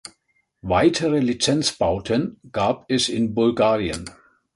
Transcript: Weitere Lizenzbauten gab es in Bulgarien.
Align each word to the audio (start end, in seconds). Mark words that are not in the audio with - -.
Weitere 0.63 1.19
Lizenzbauten 1.19 2.39
gab 2.51 2.89
es 2.89 3.07
in 3.07 3.35
Bulgarien. 3.35 4.09